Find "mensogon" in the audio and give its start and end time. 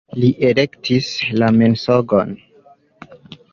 1.59-2.35